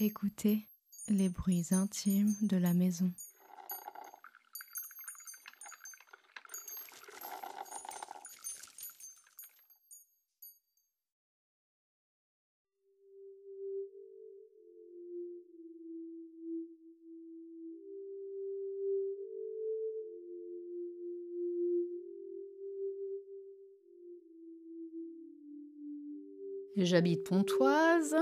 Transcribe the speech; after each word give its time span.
Écoutez 0.00 0.60
les 1.08 1.28
bruits 1.28 1.66
intimes 1.72 2.32
de 2.42 2.56
la 2.56 2.72
maison. 2.72 3.10
J'habite 26.76 27.24
Pontoise 27.24 28.14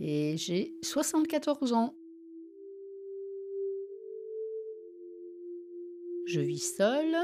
et 0.00 0.36
j'ai 0.38 0.74
74 0.82 1.74
ans. 1.74 1.94
Je 6.26 6.40
vis 6.40 6.74
seule 6.76 7.16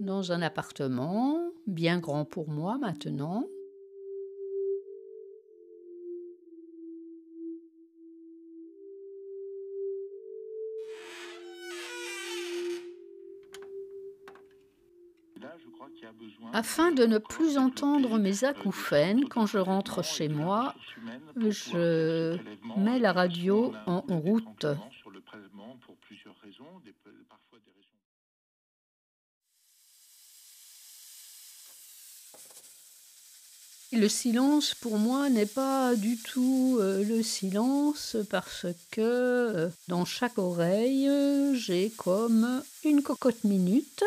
dans 0.00 0.32
un 0.32 0.40
appartement 0.40 1.52
bien 1.66 1.98
grand 1.98 2.24
pour 2.24 2.48
moi 2.48 2.78
maintenant. 2.78 3.46
Afin 16.52 16.92
de 16.92 17.04
ne 17.04 17.18
plus 17.18 17.58
entendre 17.58 18.18
mes 18.18 18.44
acouphènes 18.44 19.28
quand 19.28 19.46
je 19.46 19.58
rentre 19.58 20.04
chez 20.04 20.28
moi, 20.28 20.74
je 21.36 22.36
mets 22.76 22.98
la 22.98 23.12
radio 23.12 23.72
en 23.86 24.00
route. 24.08 24.66
Le 33.94 34.08
silence 34.08 34.74
pour 34.74 34.96
moi 34.98 35.28
n'est 35.28 35.44
pas 35.44 35.94
du 35.94 36.16
tout 36.16 36.78
euh, 36.80 37.04
le 37.04 37.22
silence 37.22 38.16
parce 38.30 38.64
que 38.90 39.02
euh, 39.02 39.68
dans 39.86 40.06
chaque 40.06 40.38
oreille 40.38 41.10
j'ai 41.52 41.90
comme 41.90 42.62
une 42.84 43.02
cocotte 43.02 43.44
minute 43.44 44.02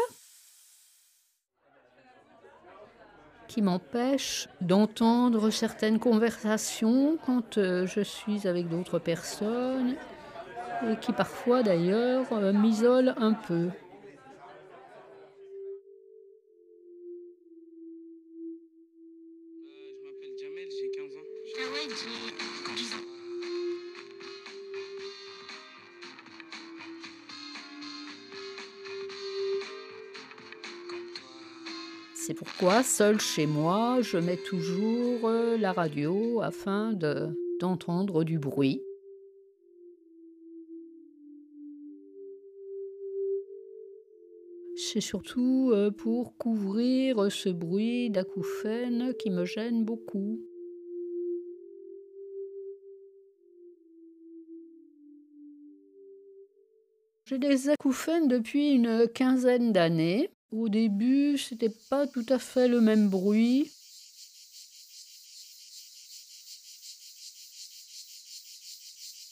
qui 3.55 3.61
m'empêche 3.61 4.49
d'entendre 4.59 5.49
certaines 5.49 5.97
conversations 5.97 7.17
quand 7.25 7.57
euh, 7.57 7.87
je 7.87 8.01
suis 8.01 8.49
avec 8.49 8.67
d'autres 8.67 8.99
personnes 8.99 9.95
et 10.85 10.97
qui 10.97 11.13
parfois 11.13 11.63
d'ailleurs 11.63 12.25
euh, 12.33 12.51
m'isolent 12.51 13.13
un 13.15 13.31
peu. 13.31 13.69
Je 19.63 20.03
m'appelle 20.03 20.35
Jamel, 20.37 20.67
j'ai 20.69 20.91
15 20.91 21.15
ans. 21.15 21.25
C'est 32.25 32.33
pourquoi, 32.33 32.81
seul 32.81 33.19
chez 33.19 33.45
moi, 33.45 33.99
je 34.01 34.17
mets 34.17 34.37
toujours 34.37 35.29
euh, 35.29 35.57
la 35.57 35.73
radio 35.73 36.41
afin 36.41 36.91
de, 36.91 37.29
d'entendre 37.59 38.23
du 38.23 38.39
bruit. 38.39 38.81
C'est 44.75 45.01
surtout 45.01 45.69
euh, 45.71 45.91
pour 45.91 46.35
couvrir 46.35 47.31
ce 47.31 47.49
bruit 47.49 48.09
d'acouphènes 48.09 49.13
qui 49.19 49.29
me 49.29 49.45
gêne 49.45 49.85
beaucoup. 49.85 50.41
J'ai 57.25 57.37
des 57.37 57.69
acouphènes 57.69 58.27
depuis 58.27 58.71
une 58.71 59.07
quinzaine 59.13 59.71
d'années. 59.71 60.31
Au 60.57 60.69
début, 60.69 61.37
c'était 61.37 61.69
pas 61.89 62.07
tout 62.07 62.25
à 62.29 62.39
fait 62.39 62.69
le 62.69 62.79
même 62.79 63.09
bruit. 63.09 63.69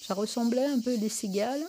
Ça 0.06 0.16
ressemblait 0.16 0.66
un 0.66 0.82
peu 0.82 0.94
à 0.94 0.98
des 0.98 1.08
cigales. 1.08 1.66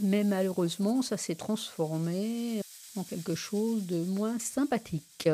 Mais 0.00 0.22
malheureusement, 0.22 1.00
ça 1.00 1.16
s'est 1.16 1.34
transformé 1.34 2.60
en 2.94 3.04
quelque 3.04 3.34
chose 3.34 3.86
de 3.86 4.04
moins 4.04 4.38
sympathique. 4.38 5.30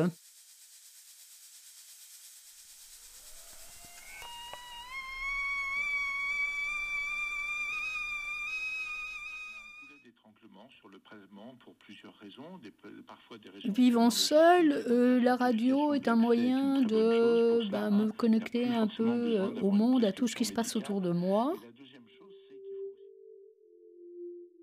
Vivant 13.65 14.11
seul, 14.11 14.73
euh, 14.73 15.21
la 15.21 15.37
radio 15.37 15.95
est 15.95 16.09
un 16.09 16.17
moyen 16.17 16.83
de 16.83 17.69
bah, 17.71 17.91
me 17.91 18.11
connecter 18.13 18.67
un 18.69 18.87
peu 18.87 19.07
euh, 19.07 19.61
au 19.61 19.71
monde, 19.71 20.05
à 20.05 20.13
tout 20.13 20.27
ce 20.27 20.37
qui 20.37 20.45
se 20.45 20.53
passe 20.53 20.77
autour 20.77 21.01
de 21.01 21.11
moi, 21.11 21.55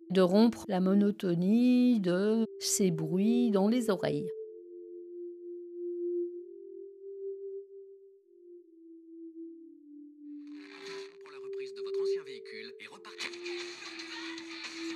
de 0.10 0.22
rompre 0.22 0.66
la 0.68 0.80
monotonie 0.80 2.00
de 2.00 2.46
ces 2.60 2.92
bruits 2.92 3.52
dans 3.52 3.68
les 3.68 3.90
oreilles. 3.90 4.30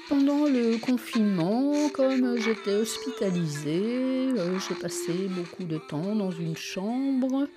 Pendant 0.08 0.46
le 0.46 0.80
confinement, 0.80 1.90
comme 1.90 2.38
j'étais 2.38 2.76
hospitalisée, 2.76 4.30
euh, 4.38 4.60
j'ai 4.60 4.76
passé 4.76 5.28
beaucoup 5.30 5.64
de 5.64 5.80
temps 5.80 6.16
dans 6.16 6.30
une 6.30 6.56
chambre 6.56 7.48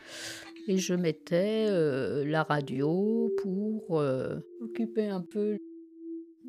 et 0.66 0.78
je 0.78 0.94
mettais 0.94 1.66
euh, 1.69 2.25
la 2.25 2.44
radio 2.44 3.31
pour 3.42 4.00
euh, 4.00 4.36
occuper 4.62 5.09
un 5.09 5.20
peu 5.20 5.59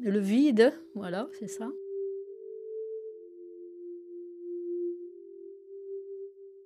le 0.01 0.19
vide. 0.19 0.71
Voilà, 0.95 1.27
c'est 1.37 1.49
ça. 1.49 1.69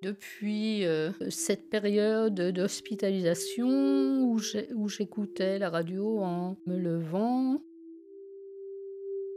Depuis 0.02 0.84
cette 1.30 1.70
période 1.70 2.34
d'hospitalisation 2.34 4.30
où 4.30 4.88
j'écoutais 4.88 5.58
la 5.58 5.70
radio 5.70 6.20
en 6.20 6.58
me 6.66 6.76
levant, 6.76 7.62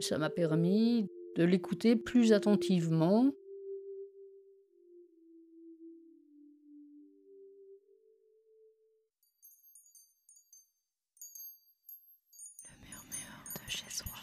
ça 0.00 0.18
m'a 0.18 0.30
permis 0.30 1.08
de 1.36 1.44
l'écouter 1.44 1.96
plus 1.96 2.32
attentivement. 2.32 3.32
Le 12.64 12.86
murmure 12.86 13.44
de 13.54 13.70
chez 13.70 13.90
soi. 13.90 14.17